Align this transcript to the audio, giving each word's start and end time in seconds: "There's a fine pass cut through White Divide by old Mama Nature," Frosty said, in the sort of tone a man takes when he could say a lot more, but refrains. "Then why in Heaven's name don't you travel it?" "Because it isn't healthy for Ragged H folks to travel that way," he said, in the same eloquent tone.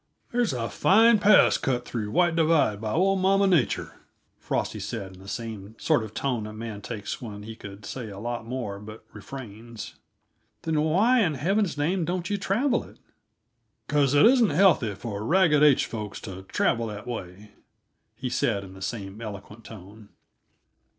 "There's 0.31 0.51
a 0.51 0.67
fine 0.67 1.19
pass 1.19 1.59
cut 1.59 1.85
through 1.85 2.09
White 2.09 2.35
Divide 2.35 2.81
by 2.81 2.91
old 2.91 3.19
Mama 3.19 3.45
Nature," 3.45 3.99
Frosty 4.39 4.79
said, 4.79 5.13
in 5.15 5.19
the 5.21 5.75
sort 5.77 6.01
of 6.03 6.15
tone 6.15 6.47
a 6.47 6.53
man 6.53 6.81
takes 6.81 7.21
when 7.21 7.43
he 7.43 7.55
could 7.55 7.85
say 7.85 8.09
a 8.09 8.17
lot 8.17 8.43
more, 8.47 8.79
but 8.79 9.05
refrains. 9.13 9.93
"Then 10.63 10.81
why 10.81 11.19
in 11.19 11.35
Heaven's 11.35 11.77
name 11.77 12.03
don't 12.03 12.31
you 12.31 12.39
travel 12.39 12.83
it?" 12.83 12.97
"Because 13.85 14.15
it 14.15 14.25
isn't 14.25 14.49
healthy 14.49 14.95
for 14.95 15.23
Ragged 15.23 15.61
H 15.61 15.85
folks 15.85 16.19
to 16.21 16.41
travel 16.47 16.87
that 16.87 17.05
way," 17.05 17.51
he 18.15 18.27
said, 18.27 18.63
in 18.63 18.73
the 18.73 18.81
same 18.81 19.21
eloquent 19.21 19.63
tone. 19.65 20.09